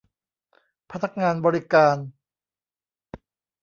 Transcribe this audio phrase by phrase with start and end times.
[0.91, 1.95] พนักงานบริการ